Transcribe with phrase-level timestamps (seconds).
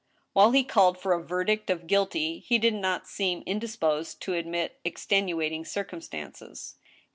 [0.33, 4.79] While he called for a verdict of guilty, he did not seem indisposed to admit
[4.83, 6.77] extenuating circumstances.